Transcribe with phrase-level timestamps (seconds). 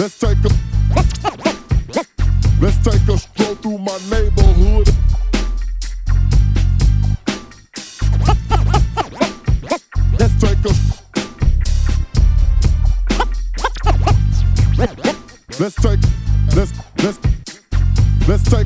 [0.00, 0.48] Let's take a
[2.58, 4.88] Let's take a stroll through my neighborhood.
[10.18, 10.72] Let's take a
[15.58, 16.19] Let's take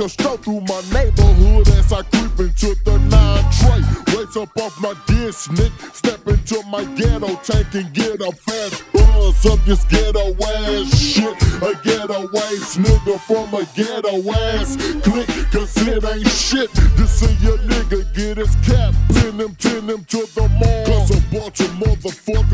[0.00, 4.16] a stroll through my neighborhood as I creep into the nine tray.
[4.16, 5.72] Race up off my dish, Nick.
[5.92, 11.34] Step into my ghetto tank and get a fast buzz up this ghetto ass shit.
[11.62, 16.70] A ghetto ass nigga from a ghetto ass click, cause it ain't shit.
[16.72, 20.86] To see your nigga get his cap, pin him, pin him to the mall.
[20.86, 22.45] Cause a bunch of motherfuckers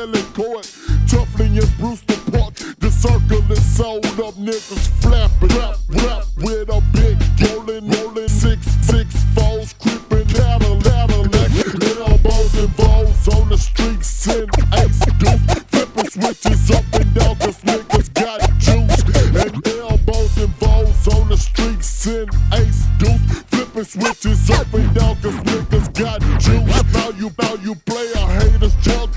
[0.00, 0.64] Kelly Court.
[1.04, 2.54] Tuffley and Brewster Park.
[2.78, 8.64] The circle is sold up, niggas flapping, rap, rap with a big rolling, rolling six,
[8.80, 11.52] six foes, creeping ladder, ladder, like
[12.00, 14.48] elbows and balls on the streets and
[14.80, 19.04] ace deuce, flipping switches up and down, cause niggas got juice.
[19.36, 23.20] And elbows and balls on the streets and ace deuce,
[23.52, 26.84] flipping switches up and down, cause niggas got juice.
[26.94, 29.10] Now you, now you play a haters, junk,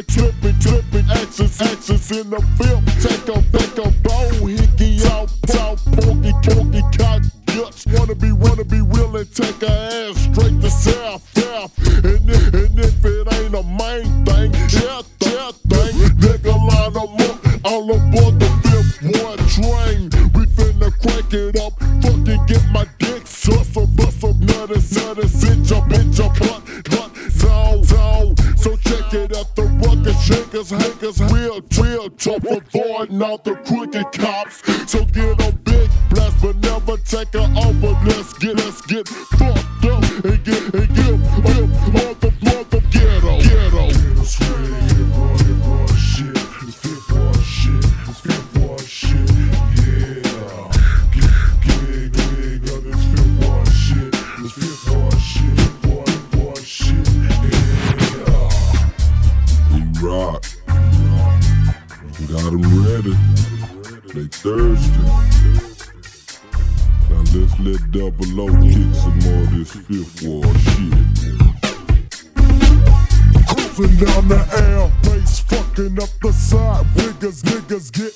[0.00, 2.84] never tripping, tripping actions, actions in the film.
[3.00, 7.86] Take a, take a bone, hickey out, out, funky, funky cock guts.
[7.86, 11.78] Wanna be, wanna be willing, take a ass straight to south, south.
[12.04, 17.64] And and if it ain't a main thing, yeah, that thing, nigga line them up,
[17.64, 20.10] all aboard the fifth one train.
[20.34, 25.28] We finna crank it up, fucking get my dick sus up, bust up, nutty, nutty,
[25.28, 28.36] sit jump, bitch, jump, hunt, hunt, zone, zone.
[28.56, 29.69] So check it out, the
[30.30, 34.62] shakers, hankers, real, real tough, avoiding all the crooked cops.
[34.90, 37.92] So get a big blast, but never take her over.
[38.06, 40.69] Let's get, let's get fucked up and get,
[60.02, 60.44] rock.
[62.28, 63.16] Got 'em ready.
[64.14, 65.04] They thirsty.
[67.10, 71.06] Now let's let Double O kick some more of this Fifth Ward shit.
[73.46, 76.86] Cruising down the air, bass fucking up the side.
[76.96, 78.09] Niggas, niggas getting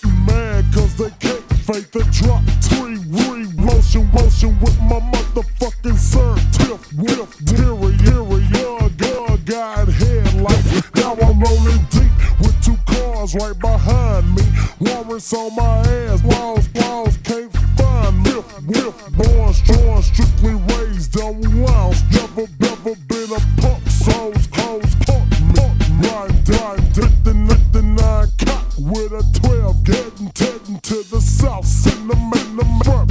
[13.34, 14.43] right behind me.
[14.81, 18.33] Warrants on my ass, walls, walls can't find me.
[18.67, 22.03] Whiff, born strong, strictly raised on wounds.
[22.12, 25.81] Never, never been a punk, souls, clothes, punk, punk.
[26.05, 29.84] Rhyme, dime, dip the, nip the nine cock with a 12.
[29.84, 32.15] Getting, heading to the south, in the
[32.84, 33.11] front,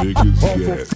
[0.00, 0.88] the biggest gat,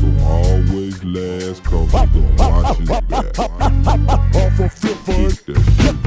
[0.00, 3.38] gon' always last cause he gon' watch his back.
[3.38, 5.98] Off a fifth of that shit.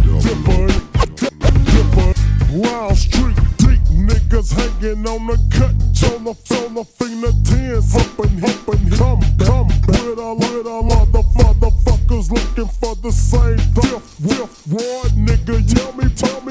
[2.51, 5.75] Wild Street deep niggas hanging on the cut.
[6.11, 6.33] On the
[6.65, 9.67] on the finger tens, humping, humping, come, come.
[9.87, 15.61] With a with a lot of motherfuckers looking for the same diff, whiff, ward, nigga.
[15.73, 16.50] Tell me, tell me,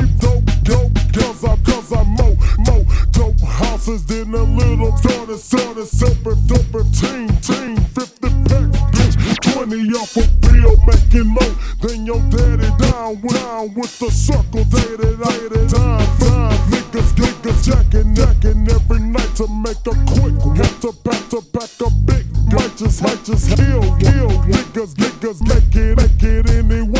[3.91, 10.17] houses than a little daughter, daughter, separate, separate, team, team, 50 packs, bitch, 20 off
[10.17, 16.07] a bill, making more than your daddy down, down with the circle, dated, dated, time,
[16.19, 21.41] time, niggas, niggas, jacking, jacking every night to make a quick, have to back to
[21.53, 23.01] back a big, might just
[23.57, 27.00] kill, kill, niggas, niggas make it, make it anyway.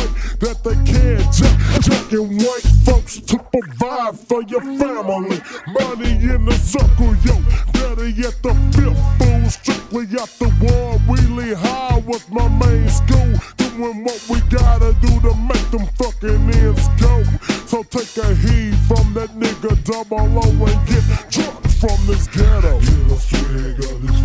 [1.41, 5.41] Jack, jacking white folks to provide for your family.
[5.67, 7.35] Money in the circle, yo.
[7.73, 9.49] Better yet, the fifth fool.
[9.49, 13.33] Strictly out the war, really high was my main school.
[13.57, 17.23] Doing what we gotta do to make them fucking ends go.
[17.65, 22.79] So take a heed from that nigga double O and get drunk from this ghetto.
[22.79, 24.20] Get a swig of this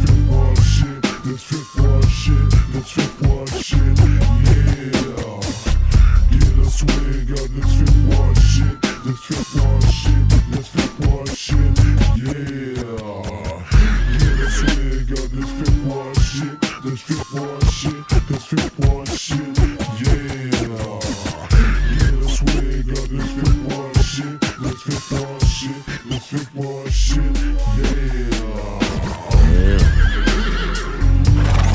[26.27, 27.57] Fifth Ward shit, yeah.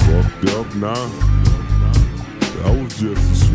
[0.04, 1.08] Fucked up now.
[2.58, 3.46] That was just a